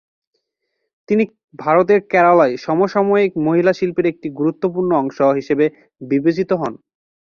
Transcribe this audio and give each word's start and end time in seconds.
তিনি 1.09 1.23
ভারতের 1.59 1.99
কেরালায় 2.11 2.55
সমসাময়িক 2.57 3.31
মহিলা 3.45 3.71
শিল্পের 3.73 4.05
একটি 4.07 4.27
গুরুত্বপূর্ণ 4.39 4.91
অংশ 5.01 5.17
হিসাবে 5.37 5.65
বিবেচিত 6.01 6.49
হন। 6.53 6.73